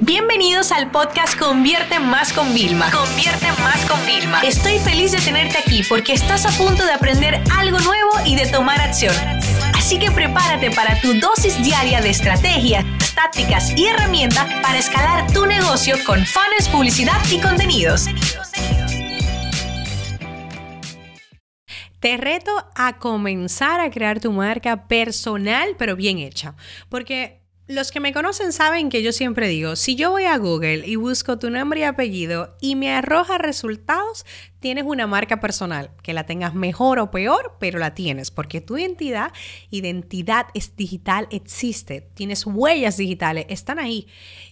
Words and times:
Bienvenidos 0.00 0.72
al 0.72 0.90
podcast 0.90 1.38
Convierte 1.38 1.98
Más 1.98 2.30
con 2.34 2.52
Vilma. 2.52 2.90
Convierte 2.90 3.46
Más 3.62 3.82
con 3.86 3.98
Vilma. 4.04 4.42
Estoy 4.42 4.78
feliz 4.78 5.12
de 5.12 5.18
tenerte 5.20 5.56
aquí 5.56 5.82
porque 5.88 6.12
estás 6.12 6.44
a 6.44 6.50
punto 6.50 6.84
de 6.84 6.92
aprender 6.92 7.42
algo 7.56 7.78
nuevo 7.78 8.10
y 8.26 8.36
de 8.36 8.46
tomar 8.46 8.78
acción. 8.78 9.14
Así 9.74 9.98
que 9.98 10.10
prepárate 10.10 10.70
para 10.70 11.00
tu 11.00 11.14
dosis 11.14 11.62
diaria 11.64 12.02
de 12.02 12.10
estrategias, 12.10 12.84
tácticas 13.14 13.72
y 13.74 13.86
herramientas 13.86 14.46
para 14.62 14.76
escalar 14.76 15.32
tu 15.32 15.46
negocio 15.46 15.96
con 16.04 16.26
fans, 16.26 16.68
publicidad 16.70 17.18
y 17.32 17.40
contenidos. 17.40 18.04
Te 22.00 22.18
reto 22.18 22.52
a 22.74 22.98
comenzar 22.98 23.80
a 23.80 23.90
crear 23.90 24.20
tu 24.20 24.30
marca 24.30 24.88
personal, 24.88 25.74
pero 25.78 25.96
bien 25.96 26.18
hecha. 26.18 26.54
Porque 26.90 27.45
los 27.68 27.90
que 27.90 28.00
me 28.00 28.12
conocen 28.12 28.52
saben 28.52 28.90
que 28.90 29.02
yo 29.02 29.12
siempre 29.12 29.48
digo, 29.48 29.74
si 29.74 29.96
yo 29.96 30.10
voy 30.10 30.24
a 30.24 30.36
Google 30.38 30.86
y 30.86 30.96
busco 30.96 31.38
tu 31.38 31.50
nombre 31.50 31.80
y 31.80 31.82
apellido 31.82 32.56
y 32.60 32.76
me 32.76 32.92
arroja 32.92 33.38
resultados, 33.38 34.24
tienes 34.60 34.84
una 34.84 35.06
marca 35.06 35.40
personal, 35.40 35.90
que 36.02 36.12
la 36.12 36.24
tengas 36.24 36.54
mejor 36.54 36.98
o 36.98 37.10
peor, 37.10 37.56
pero 37.58 37.78
la 37.78 37.94
tienes, 37.94 38.30
porque 38.30 38.60
tu 38.60 38.76
identidad, 38.76 39.32
identidad 39.70 40.46
es 40.54 40.76
digital, 40.76 41.28
existe, 41.30 42.00
tienes 42.14 42.46
huellas 42.46 42.96
digitales, 42.96 43.46
están 43.48 43.78
ahí. 43.78 44.06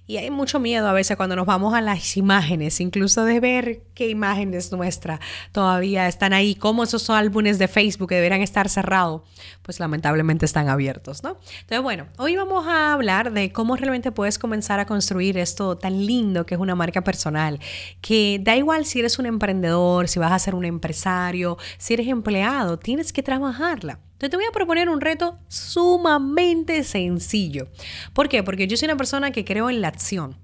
Y 0.06 0.18
hay 0.18 0.30
mucho 0.30 0.60
miedo 0.60 0.86
a 0.86 0.92
veces 0.92 1.16
cuando 1.16 1.34
nos 1.34 1.46
vamos 1.46 1.72
a 1.72 1.80
las 1.80 2.18
imágenes, 2.18 2.78
incluso 2.80 3.24
de 3.24 3.40
ver 3.40 3.82
qué 3.94 4.10
imágenes 4.10 4.70
nuestras 4.70 5.20
todavía 5.50 6.06
están 6.08 6.34
ahí, 6.34 6.54
como 6.54 6.84
esos 6.84 7.08
álbumes 7.08 7.58
de 7.58 7.68
Facebook 7.68 8.10
que 8.10 8.16
deberían 8.16 8.42
estar 8.42 8.68
cerrados, 8.68 9.22
pues 9.62 9.80
lamentablemente 9.80 10.44
están 10.44 10.68
abiertos, 10.68 11.22
¿no? 11.22 11.38
Entonces, 11.60 11.82
bueno, 11.82 12.06
hoy 12.18 12.36
vamos 12.36 12.66
a 12.66 12.92
hablar 12.92 13.32
de 13.32 13.50
cómo 13.50 13.76
realmente 13.76 14.12
puedes 14.12 14.38
comenzar 14.38 14.78
a 14.78 14.84
construir 14.84 15.38
esto 15.38 15.78
tan 15.78 16.04
lindo 16.04 16.44
que 16.44 16.54
es 16.54 16.60
una 16.60 16.74
marca 16.74 17.02
personal, 17.02 17.58
que 18.02 18.38
da 18.42 18.56
igual 18.56 18.84
si 18.84 18.98
eres 18.98 19.18
un 19.18 19.24
emprendedor, 19.24 19.93
si 20.08 20.18
vas 20.18 20.32
a 20.32 20.38
ser 20.38 20.54
un 20.54 20.64
empresario, 20.64 21.56
si 21.78 21.94
eres 21.94 22.08
empleado, 22.08 22.78
tienes 22.78 23.12
que 23.12 23.22
trabajarla. 23.22 24.00
Entonces 24.12 24.30
te 24.30 24.36
voy 24.36 24.46
a 24.46 24.52
proponer 24.52 24.88
un 24.88 25.00
reto 25.00 25.38
sumamente 25.48 26.84
sencillo. 26.84 27.68
¿Por 28.12 28.28
qué? 28.28 28.42
Porque 28.42 28.66
yo 28.66 28.76
soy 28.76 28.86
una 28.86 28.96
persona 28.96 29.30
que 29.30 29.44
creo 29.44 29.70
en 29.70 29.80
la 29.80 29.88
acción. 29.88 30.43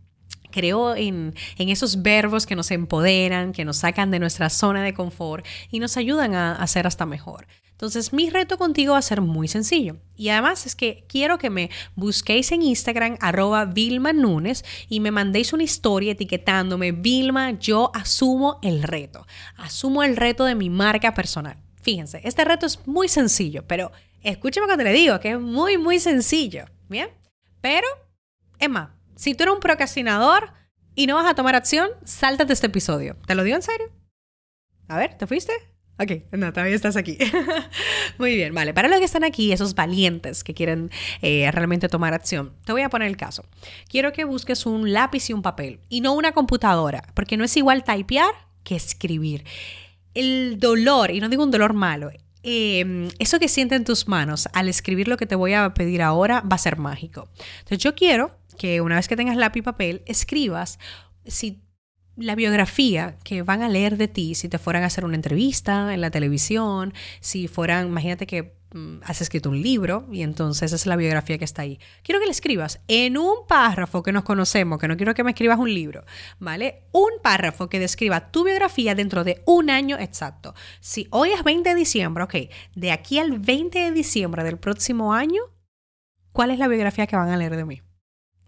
Creo 0.50 0.94
en, 0.96 1.34
esos 1.58 2.02
verbos 2.02 2.46
que 2.46 2.56
nos 2.56 2.70
empoderan, 2.70 3.52
que 3.52 3.64
nos 3.64 3.78
sacan 3.78 4.10
de 4.10 4.18
nuestra 4.18 4.50
zona 4.50 4.82
de 4.82 4.94
confort 4.94 5.46
y 5.70 5.78
nos 5.80 5.96
ayudan 5.96 6.34
a, 6.34 6.54
a 6.54 6.66
ser 6.66 6.86
hasta 6.86 7.06
mejor. 7.06 7.46
Entonces, 7.80 8.12
mi 8.12 8.28
reto 8.28 8.58
contigo 8.58 8.92
va 8.92 8.98
a 8.98 9.02
ser 9.02 9.22
muy 9.22 9.48
sencillo. 9.48 9.96
Y 10.14 10.28
además 10.28 10.66
es 10.66 10.76
que 10.76 11.06
quiero 11.08 11.38
que 11.38 11.48
me 11.48 11.70
busquéis 11.94 12.52
en 12.52 12.60
Instagram, 12.60 13.16
arroba 13.20 13.64
Vilma 13.64 14.12
Nunes, 14.12 14.66
y 14.90 15.00
me 15.00 15.10
mandéis 15.10 15.54
una 15.54 15.62
historia 15.62 16.12
etiquetándome, 16.12 16.92
Vilma, 16.92 17.52
yo 17.52 17.90
asumo 17.94 18.58
el 18.60 18.82
reto. 18.82 19.26
Asumo 19.56 20.02
el 20.02 20.18
reto 20.18 20.44
de 20.44 20.56
mi 20.56 20.68
marca 20.68 21.14
personal. 21.14 21.56
Fíjense, 21.80 22.20
este 22.22 22.44
reto 22.44 22.66
es 22.66 22.86
muy 22.86 23.08
sencillo, 23.08 23.64
pero 23.66 23.92
escúcheme 24.22 24.66
cuando 24.66 24.84
le 24.84 24.92
digo 24.92 25.18
que 25.18 25.30
es 25.30 25.40
muy, 25.40 25.78
muy 25.78 25.98
sencillo. 26.00 26.66
¿Bien? 26.90 27.08
Pero, 27.62 27.86
Emma, 28.58 28.99
si 29.20 29.34
tú 29.34 29.42
eres 29.42 29.54
un 29.54 29.60
procrastinador 29.60 30.54
y 30.94 31.06
no 31.06 31.14
vas 31.14 31.26
a 31.26 31.34
tomar 31.34 31.54
acción, 31.54 31.90
sáltate 32.04 32.54
este 32.54 32.68
episodio. 32.68 33.18
¿Te 33.26 33.34
lo 33.34 33.44
digo 33.44 33.54
en 33.54 33.60
serio? 33.60 33.90
A 34.88 34.96
ver, 34.96 35.18
¿te 35.18 35.26
fuiste? 35.26 35.52
Ok, 35.98 36.32
no, 36.32 36.50
todavía 36.54 36.74
estás 36.74 36.96
aquí. 36.96 37.18
Muy 38.18 38.34
bien, 38.34 38.54
vale. 38.54 38.72
Para 38.72 38.88
los 38.88 38.98
que 38.98 39.04
están 39.04 39.22
aquí, 39.22 39.52
esos 39.52 39.74
valientes 39.74 40.42
que 40.42 40.54
quieren 40.54 40.90
eh, 41.20 41.50
realmente 41.52 41.90
tomar 41.90 42.14
acción, 42.14 42.54
te 42.64 42.72
voy 42.72 42.80
a 42.80 42.88
poner 42.88 43.08
el 43.08 43.18
caso. 43.18 43.44
Quiero 43.90 44.14
que 44.14 44.24
busques 44.24 44.64
un 44.64 44.94
lápiz 44.94 45.28
y 45.28 45.34
un 45.34 45.42
papel 45.42 45.80
y 45.90 46.00
no 46.00 46.14
una 46.14 46.32
computadora, 46.32 47.02
porque 47.12 47.36
no 47.36 47.44
es 47.44 47.54
igual 47.58 47.84
typear 47.84 48.32
que 48.64 48.74
escribir. 48.74 49.44
El 50.14 50.58
dolor, 50.58 51.10
y 51.10 51.20
no 51.20 51.28
digo 51.28 51.44
un 51.44 51.50
dolor 51.50 51.74
malo, 51.74 52.10
eh, 52.42 53.10
eso 53.18 53.38
que 53.38 53.48
sienten 53.48 53.84
tus 53.84 54.08
manos 54.08 54.48
al 54.54 54.66
escribir 54.70 55.08
lo 55.08 55.18
que 55.18 55.26
te 55.26 55.34
voy 55.34 55.52
a 55.52 55.74
pedir 55.74 56.00
ahora 56.00 56.40
va 56.40 56.54
a 56.54 56.58
ser 56.58 56.78
mágico. 56.78 57.28
Entonces 57.58 57.80
yo 57.80 57.94
quiero 57.94 58.39
que 58.60 58.82
una 58.82 58.96
vez 58.96 59.08
que 59.08 59.16
tengas 59.16 59.38
lápiz 59.38 59.60
y 59.60 59.62
papel, 59.62 60.02
escribas 60.04 60.78
si 61.24 61.62
la 62.14 62.34
biografía 62.34 63.16
que 63.24 63.40
van 63.40 63.62
a 63.62 63.70
leer 63.70 63.96
de 63.96 64.06
ti 64.06 64.34
si 64.34 64.50
te 64.50 64.58
fueran 64.58 64.82
a 64.82 64.86
hacer 64.88 65.06
una 65.06 65.14
entrevista 65.14 65.94
en 65.94 66.02
la 66.02 66.10
televisión, 66.10 66.92
si 67.20 67.48
fueran, 67.48 67.86
imagínate 67.86 68.26
que 68.26 68.58
mm, 68.74 68.98
has 69.02 69.22
escrito 69.22 69.48
un 69.48 69.62
libro 69.62 70.06
y 70.12 70.20
entonces 70.20 70.74
es 70.74 70.84
la 70.84 70.96
biografía 70.96 71.38
que 71.38 71.46
está 71.46 71.62
ahí. 71.62 71.80
Quiero 72.02 72.20
que 72.20 72.26
le 72.26 72.32
escribas 72.32 72.82
en 72.86 73.16
un 73.16 73.46
párrafo 73.48 74.02
que 74.02 74.12
nos 74.12 74.24
conocemos, 74.24 74.78
que 74.78 74.88
no 74.88 74.98
quiero 74.98 75.14
que 75.14 75.24
me 75.24 75.30
escribas 75.30 75.58
un 75.58 75.72
libro, 75.72 76.04
¿vale? 76.38 76.82
Un 76.92 77.12
párrafo 77.22 77.70
que 77.70 77.80
describa 77.80 78.30
tu 78.30 78.44
biografía 78.44 78.94
dentro 78.94 79.24
de 79.24 79.42
un 79.46 79.70
año 79.70 79.96
exacto. 79.98 80.54
Si 80.80 81.08
hoy 81.12 81.30
es 81.30 81.42
20 81.44 81.66
de 81.66 81.74
diciembre, 81.74 82.24
ok, 82.24 82.34
de 82.74 82.92
aquí 82.92 83.18
al 83.18 83.38
20 83.38 83.78
de 83.78 83.90
diciembre 83.92 84.44
del 84.44 84.58
próximo 84.58 85.14
año, 85.14 85.40
¿cuál 86.32 86.50
es 86.50 86.58
la 86.58 86.68
biografía 86.68 87.06
que 87.06 87.16
van 87.16 87.30
a 87.30 87.38
leer 87.38 87.56
de 87.56 87.64
mí? 87.64 87.80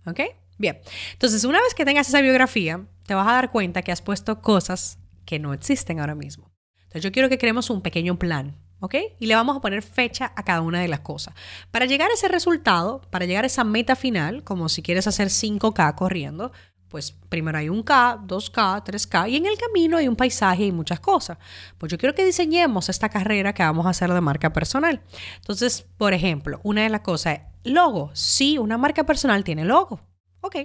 ¿Ok? 0.07 0.21
Bien, 0.59 0.79
entonces 1.13 1.45
una 1.45 1.61
vez 1.61 1.75
que 1.75 1.85
tengas 1.85 2.09
esa 2.09 2.21
biografía, 2.21 2.85
te 3.07 3.15
vas 3.15 3.27
a 3.27 3.33
dar 3.33 3.51
cuenta 3.51 3.83
que 3.83 3.93
has 3.93 4.03
puesto 4.03 4.41
cosas 4.41 4.99
que 5.25 5.39
no 5.39 5.55
existen 5.55 6.01
ahora 6.01 6.15
mismo. 6.15 6.53
Entonces 6.83 7.03
yo 7.03 7.13
quiero 7.13 7.29
que 7.29 7.39
creemos 7.39 7.71
un 7.71 7.81
pequeño 7.81 8.19
plan, 8.19 8.57
¿ok? 8.81 8.97
Y 9.19 9.27
le 9.27 9.35
vamos 9.35 9.57
a 9.57 9.61
poner 9.61 9.83
fecha 9.83 10.33
a 10.37 10.45
cada 10.45 10.61
una 10.61 10.81
de 10.81 10.89
las 10.89 11.01
cosas. 11.01 11.35
Para 11.71 11.87
llegar 11.87 12.11
a 12.11 12.15
ese 12.15 12.29
resultado, 12.29 13.01
para 13.11 13.25
llegar 13.25 13.45
a 13.45 13.47
esa 13.47 13.65
meta 13.65 13.97
final, 13.97 14.45
como 14.45 14.69
si 14.69 14.83
quieres 14.83 15.07
hacer 15.07 15.29
5K 15.29 15.95
corriendo, 15.95 16.53
pues 16.93 17.11
primero 17.11 17.59
hay 17.59 17.69
un 17.69 17.83
K, 17.83 18.21
2K, 18.25 18.85
3K 18.85 19.31
y 19.31 19.37
en 19.37 19.47
el 19.47 19.59
camino 19.59 19.97
hay 19.97 20.07
un 20.07 20.15
paisaje 20.15 20.67
y 20.67 20.73
muchas 20.73 21.01
cosas. 21.01 21.39
Pues 21.79 21.91
yo 21.91 21.99
quiero 21.99 22.15
que 22.15 22.25
diseñemos 22.25 22.89
esta 22.89 23.09
carrera 23.09 23.53
que 23.53 23.65
vamos 23.65 23.87
a 23.87 23.91
hacer 23.91 24.13
de 24.13 24.21
marca 24.21 24.53
personal. 24.53 25.01
Entonces, 25.37 25.87
por 25.99 26.13
ejemplo, 26.13 26.61
una 26.63 26.83
de 26.83 26.91
las 26.91 27.01
cosas 27.01 27.41
es 27.65 27.73
logo. 27.73 28.11
Sí, 28.15 28.59
una 28.59 28.79
marca 28.79 29.05
personal 29.05 29.43
tiene 29.43 29.65
logo. 29.65 30.01
Ok, 30.43 30.57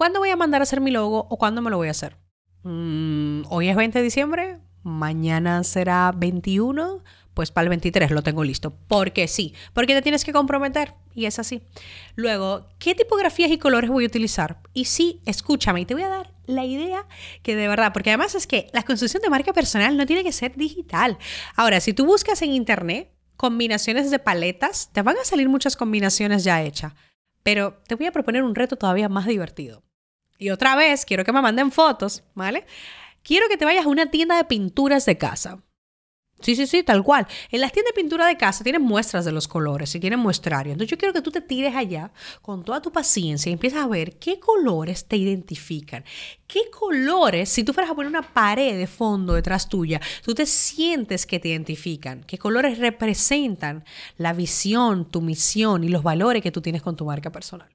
¿Cuándo 0.00 0.20
voy 0.20 0.30
a 0.30 0.36
mandar 0.36 0.62
a 0.62 0.64
hacer 0.64 0.80
mi 0.80 0.90
logo 0.90 1.26
o 1.28 1.36
cuándo 1.36 1.60
me 1.60 1.68
lo 1.68 1.76
voy 1.76 1.88
a 1.88 1.90
hacer? 1.90 2.16
Mm, 2.62 3.42
hoy 3.50 3.68
es 3.68 3.76
20 3.76 3.98
de 3.98 4.02
diciembre, 4.02 4.58
mañana 4.82 5.62
será 5.62 6.10
21, 6.16 7.04
pues 7.40 7.50
para 7.50 7.62
el 7.62 7.68
23 7.70 8.10
lo 8.10 8.20
tengo 8.20 8.44
listo. 8.44 8.76
Porque 8.86 9.26
sí, 9.26 9.54
porque 9.72 9.94
te 9.94 10.02
tienes 10.02 10.26
que 10.26 10.32
comprometer 10.34 10.92
y 11.14 11.24
es 11.24 11.38
así. 11.38 11.62
Luego, 12.14 12.68
¿qué 12.78 12.94
tipografías 12.94 13.50
y 13.50 13.56
colores 13.56 13.88
voy 13.88 14.04
a 14.04 14.08
utilizar? 14.08 14.60
Y 14.74 14.84
sí, 14.84 15.22
escúchame, 15.24 15.80
y 15.80 15.86
te 15.86 15.94
voy 15.94 16.02
a 16.02 16.10
dar 16.10 16.34
la 16.44 16.66
idea 16.66 17.06
que 17.42 17.56
de 17.56 17.66
verdad, 17.66 17.94
porque 17.94 18.10
además 18.10 18.34
es 18.34 18.46
que 18.46 18.68
la 18.74 18.82
construcción 18.82 19.22
de 19.22 19.30
marca 19.30 19.54
personal 19.54 19.96
no 19.96 20.04
tiene 20.04 20.22
que 20.22 20.32
ser 20.32 20.54
digital. 20.54 21.16
Ahora, 21.56 21.80
si 21.80 21.94
tú 21.94 22.04
buscas 22.04 22.42
en 22.42 22.52
internet 22.52 23.10
combinaciones 23.38 24.10
de 24.10 24.18
paletas, 24.18 24.90
te 24.92 25.00
van 25.00 25.16
a 25.16 25.24
salir 25.24 25.48
muchas 25.48 25.76
combinaciones 25.76 26.44
ya 26.44 26.62
hechas. 26.62 26.92
Pero 27.42 27.80
te 27.86 27.94
voy 27.94 28.04
a 28.04 28.12
proponer 28.12 28.42
un 28.42 28.54
reto 28.54 28.76
todavía 28.76 29.08
más 29.08 29.24
divertido. 29.24 29.82
Y 30.36 30.50
otra 30.50 30.76
vez, 30.76 31.06
quiero 31.06 31.24
que 31.24 31.32
me 31.32 31.40
manden 31.40 31.72
fotos, 31.72 32.22
¿vale? 32.34 32.66
Quiero 33.22 33.48
que 33.48 33.56
te 33.56 33.64
vayas 33.64 33.86
a 33.86 33.88
una 33.88 34.10
tienda 34.10 34.36
de 34.36 34.44
pinturas 34.44 35.06
de 35.06 35.16
casa. 35.16 35.62
Sí, 36.40 36.56
sí, 36.56 36.66
sí, 36.66 36.82
tal 36.82 37.02
cual. 37.02 37.26
En 37.50 37.60
las 37.60 37.70
tiendas 37.72 37.92
de 37.94 38.00
pintura 38.00 38.26
de 38.26 38.36
casa 38.36 38.64
tienen 38.64 38.80
muestras 38.82 39.26
de 39.26 39.32
los 39.32 39.46
colores 39.46 39.94
y 39.94 40.00
tienen 40.00 40.18
muestrario. 40.18 40.72
Entonces 40.72 40.90
yo 40.90 40.96
quiero 40.96 41.12
que 41.12 41.20
tú 41.20 41.30
te 41.30 41.42
tires 41.42 41.74
allá 41.74 42.10
con 42.40 42.64
toda 42.64 42.80
tu 42.80 42.90
paciencia 42.90 43.50
y 43.50 43.52
empieces 43.52 43.78
a 43.78 43.86
ver 43.86 44.18
qué 44.18 44.40
colores 44.40 45.04
te 45.04 45.16
identifican. 45.16 46.04
¿Qué 46.46 46.70
colores, 46.70 47.50
si 47.50 47.62
tú 47.62 47.72
fueras 47.74 47.92
a 47.92 47.94
poner 47.94 48.08
una 48.08 48.22
pared 48.22 48.76
de 48.76 48.86
fondo 48.86 49.34
detrás 49.34 49.68
tuya, 49.68 50.00
tú 50.24 50.34
te 50.34 50.46
sientes 50.46 51.26
que 51.26 51.38
te 51.38 51.48
identifican? 51.48 52.24
¿Qué 52.24 52.38
colores 52.38 52.78
representan 52.78 53.84
la 54.16 54.32
visión, 54.32 55.10
tu 55.10 55.20
misión 55.20 55.84
y 55.84 55.88
los 55.88 56.02
valores 56.02 56.42
que 56.42 56.50
tú 56.50 56.62
tienes 56.62 56.80
con 56.80 56.96
tu 56.96 57.04
marca 57.04 57.30
personal? 57.30 57.68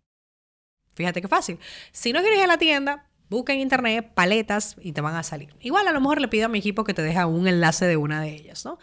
Fíjate 0.95 1.21
qué 1.21 1.27
fácil. 1.27 1.59
Si 1.91 2.13
no 2.13 2.21
quieres 2.21 2.39
ir 2.39 2.45
a 2.45 2.47
la 2.47 2.57
tienda, 2.57 3.05
busca 3.29 3.53
en 3.53 3.59
internet 3.59 4.11
paletas 4.13 4.75
y 4.81 4.91
te 4.91 5.01
van 5.01 5.15
a 5.15 5.23
salir. 5.23 5.55
Igual 5.61 5.87
a 5.87 5.91
lo 5.91 6.01
mejor 6.01 6.21
le 6.21 6.27
pido 6.27 6.45
a 6.45 6.49
mi 6.49 6.59
equipo 6.59 6.83
que 6.83 6.93
te 6.93 7.01
deje 7.01 7.23
un 7.25 7.47
enlace 7.47 7.85
de 7.85 7.97
una 7.97 8.21
de 8.21 8.33
ellas, 8.33 8.65
¿no? 8.65 8.77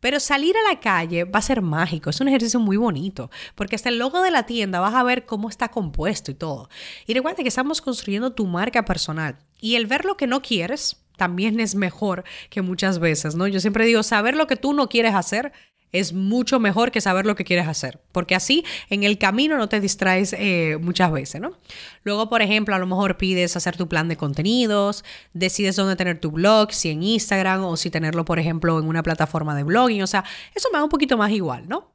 Pero 0.00 0.20
salir 0.20 0.54
a 0.56 0.72
la 0.72 0.78
calle 0.78 1.24
va 1.24 1.40
a 1.40 1.42
ser 1.42 1.60
mágico, 1.60 2.10
es 2.10 2.20
un 2.20 2.28
ejercicio 2.28 2.60
muy 2.60 2.76
bonito, 2.76 3.30
porque 3.56 3.74
hasta 3.74 3.88
el 3.88 3.98
logo 3.98 4.22
de 4.22 4.30
la 4.30 4.46
tienda 4.46 4.78
vas 4.78 4.94
a 4.94 5.02
ver 5.02 5.26
cómo 5.26 5.48
está 5.48 5.68
compuesto 5.68 6.30
y 6.30 6.34
todo. 6.34 6.68
Y 7.06 7.14
recuerda 7.14 7.42
que 7.42 7.48
estamos 7.48 7.80
construyendo 7.80 8.32
tu 8.32 8.46
marca 8.46 8.84
personal 8.84 9.38
y 9.60 9.74
el 9.74 9.86
ver 9.86 10.04
lo 10.04 10.16
que 10.16 10.28
no 10.28 10.40
quieres 10.40 11.04
también 11.16 11.58
es 11.58 11.74
mejor 11.74 12.22
que 12.48 12.62
muchas 12.62 13.00
veces, 13.00 13.34
¿no? 13.34 13.48
Yo 13.48 13.58
siempre 13.58 13.84
digo, 13.84 14.04
saber 14.04 14.36
lo 14.36 14.46
que 14.46 14.54
tú 14.54 14.72
no 14.72 14.88
quieres 14.88 15.14
hacer 15.14 15.52
es 15.92 16.12
mucho 16.12 16.60
mejor 16.60 16.90
que 16.90 17.00
saber 17.00 17.26
lo 17.26 17.34
que 17.34 17.44
quieres 17.44 17.66
hacer, 17.66 18.00
porque 18.12 18.34
así 18.34 18.64
en 18.90 19.04
el 19.04 19.18
camino 19.18 19.56
no 19.56 19.68
te 19.68 19.80
distraes 19.80 20.34
eh, 20.38 20.78
muchas 20.80 21.10
veces, 21.12 21.40
¿no? 21.40 21.56
Luego, 22.02 22.28
por 22.28 22.42
ejemplo, 22.42 22.74
a 22.74 22.78
lo 22.78 22.86
mejor 22.86 23.16
pides 23.16 23.56
hacer 23.56 23.76
tu 23.76 23.88
plan 23.88 24.08
de 24.08 24.16
contenidos, 24.16 25.04
decides 25.32 25.76
dónde 25.76 25.96
tener 25.96 26.20
tu 26.20 26.30
blog, 26.30 26.72
si 26.72 26.90
en 26.90 27.02
Instagram 27.02 27.64
o 27.64 27.76
si 27.76 27.90
tenerlo, 27.90 28.24
por 28.24 28.38
ejemplo, 28.38 28.78
en 28.78 28.86
una 28.86 29.02
plataforma 29.02 29.54
de 29.54 29.64
blogging, 29.64 30.02
o 30.02 30.06
sea, 30.06 30.24
eso 30.54 30.68
me 30.72 30.78
da 30.78 30.84
un 30.84 30.90
poquito 30.90 31.16
más 31.16 31.30
igual, 31.30 31.68
¿no? 31.68 31.94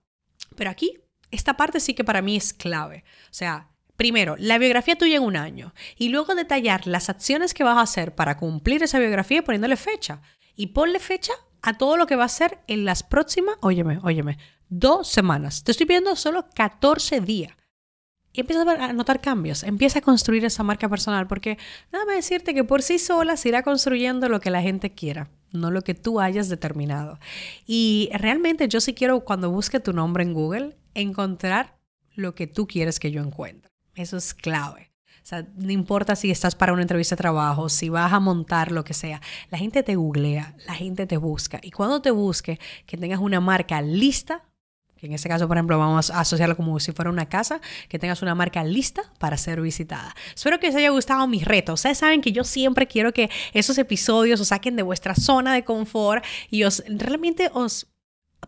Pero 0.55 0.69
aquí, 0.69 0.99
esta 1.31 1.57
parte 1.57 1.79
sí 1.79 1.93
que 1.93 2.03
para 2.03 2.21
mí 2.21 2.35
es 2.35 2.53
clave, 2.53 3.03
o 3.25 3.33
sea, 3.33 3.69
primero, 3.95 4.35
la 4.39 4.57
biografía 4.57 4.97
tuya 4.97 5.17
en 5.17 5.23
un 5.23 5.35
año 5.35 5.73
y 5.97 6.09
luego 6.09 6.35
detallar 6.35 6.87
las 6.87 7.09
acciones 7.09 7.53
que 7.53 7.63
vas 7.63 7.77
a 7.77 7.81
hacer 7.81 8.15
para 8.15 8.37
cumplir 8.37 8.83
esa 8.83 8.99
biografía 8.99 9.43
poniéndole 9.43 9.77
fecha. 9.77 10.21
Y 10.55 10.67
ponle 10.67 10.99
fecha 10.99 11.33
a 11.63 11.77
todo 11.77 11.97
lo 11.97 12.05
que 12.05 12.17
va 12.17 12.23
a 12.23 12.27
hacer 12.27 12.59
en 12.67 12.85
las 12.85 13.01
próximas, 13.01 13.55
óyeme, 13.61 13.97
óyeme, 14.03 14.37
dos 14.69 15.07
semanas. 15.07 15.63
Te 15.63 15.71
estoy 15.71 15.87
pidiendo 15.87 16.15
solo 16.15 16.45
14 16.53 17.21
días. 17.21 17.53
Y 18.33 18.41
empieza 18.41 18.63
a 18.63 18.93
notar 18.93 19.21
cambios, 19.21 19.63
empieza 19.63 19.99
a 19.99 20.01
construir 20.01 20.43
esa 20.43 20.63
marca 20.63 20.89
personal, 20.89 21.27
porque 21.27 21.57
déjame 21.91 22.15
decirte 22.15 22.53
que 22.53 22.63
por 22.63 22.81
sí 22.81 22.97
sola 22.99 23.37
se 23.37 23.49
irá 23.49 23.61
construyendo 23.61 24.27
lo 24.27 24.41
que 24.41 24.49
la 24.49 24.61
gente 24.61 24.91
quiera, 24.91 25.29
no 25.51 25.69
lo 25.69 25.83
que 25.83 25.93
tú 25.93 26.19
hayas 26.19 26.49
determinado. 26.49 27.19
Y 27.67 28.09
realmente 28.13 28.67
yo 28.67 28.81
sí 28.81 28.95
quiero, 28.95 29.21
cuando 29.21 29.51
busque 29.51 29.79
tu 29.79 29.93
nombre 29.93 30.23
en 30.23 30.33
Google, 30.33 30.75
encontrar 30.95 31.77
lo 32.15 32.33
que 32.33 32.47
tú 32.47 32.65
quieres 32.67 32.99
que 32.99 33.11
yo 33.11 33.21
encuentre. 33.21 33.71
Eso 33.93 34.17
es 34.17 34.33
clave. 34.33 34.92
O 35.23 35.25
sea, 35.25 35.47
no 35.55 35.71
importa 35.71 36.17
si 36.17 36.31
estás 36.31 36.53
para 36.53 36.73
una 36.73 36.81
entrevista 36.81 37.15
de 37.15 37.21
trabajo, 37.21 37.69
si 37.69 37.87
vas 37.87 38.11
a 38.11 38.19
montar 38.19 38.73
lo 38.73 38.83
que 38.83 38.93
sea, 38.93 39.21
la 39.49 39.57
gente 39.57 39.81
te 39.81 39.95
googlea, 39.95 40.53
la 40.67 40.73
gente 40.73 41.07
te 41.07 41.15
busca. 41.15 41.61
Y 41.63 41.71
cuando 41.71 42.01
te 42.01 42.11
busque, 42.11 42.59
que 42.85 42.97
tengas 42.97 43.19
una 43.19 43.39
marca 43.39 43.81
lista 43.81 44.43
que 45.03 45.07
en 45.07 45.13
este 45.15 45.27
caso, 45.27 45.49
por 45.49 45.57
ejemplo, 45.57 45.77
vamos 45.77 46.09
a 46.11 46.21
asociarlo 46.21 46.55
como 46.55 46.79
si 46.79 46.93
fuera 46.93 47.11
una 47.11 47.27
casa, 47.27 47.59
que 47.89 47.99
tengas 47.99 48.21
una 48.21 48.35
marca 48.35 48.63
lista 48.63 49.01
para 49.19 49.35
ser 49.35 49.59
visitada. 49.59 50.15
Espero 50.33 50.61
que 50.61 50.67
les 50.67 50.77
haya 50.77 50.91
gustado 50.91 51.27
mi 51.27 51.43
reto. 51.43 51.73
Ustedes 51.73 51.97
saben 51.97 52.21
que 52.21 52.31
yo 52.31 52.45
siempre 52.45 52.87
quiero 52.87 53.11
que 53.11 53.29
esos 53.51 53.77
episodios 53.77 54.39
os 54.39 54.47
saquen 54.47 54.77
de 54.77 54.81
vuestra 54.81 55.13
zona 55.13 55.53
de 55.55 55.65
confort 55.65 56.23
y 56.49 56.63
os 56.63 56.81
realmente 56.87 57.51
os 57.53 57.92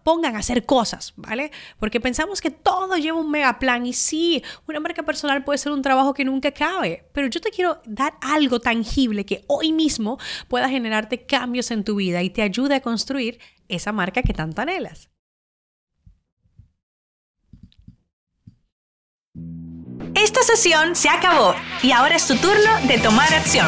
pongan 0.04 0.36
a 0.36 0.40
hacer 0.40 0.66
cosas, 0.66 1.14
¿vale? 1.16 1.52
Porque 1.80 2.00
pensamos 2.00 2.42
que 2.42 2.52
todo 2.52 2.96
lleva 2.98 3.20
un 3.20 3.32
mega 3.32 3.60
plan 3.60 3.86
y 3.86 3.94
sí, 3.94 4.44
una 4.68 4.80
marca 4.80 5.04
personal 5.04 5.44
puede 5.44 5.58
ser 5.58 5.72
un 5.72 5.82
trabajo 5.82 6.14
que 6.14 6.26
nunca 6.26 6.50
acabe, 6.50 7.08
pero 7.14 7.28
yo 7.28 7.42
te 7.42 7.52
quiero 7.52 7.82
dar 7.86 8.16
algo 8.22 8.60
tangible 8.60 9.26
que 9.26 9.44
hoy 9.48 9.72
mismo 9.72 10.18
pueda 10.48 10.70
generarte 10.70 11.26
cambios 11.26 11.72
en 11.72 11.84
tu 11.84 11.96
vida 11.96 12.22
y 12.24 12.30
te 12.30 12.42
ayude 12.42 12.76
a 12.76 12.82
construir 12.82 13.40
esa 13.68 13.92
marca 13.92 14.22
que 14.22 14.34
tanto 14.34 14.62
anhelas. 14.62 15.10
Esta 20.16 20.42
sesión 20.44 20.96
se 20.96 21.10
acabó 21.10 21.56
y 21.84 21.92
ahora 21.92 22.16
es 22.16 22.28
tu 22.28 22.36
turno 22.38 22.88
de 22.88 22.98
tomar 23.00 23.34
acción. 23.34 23.68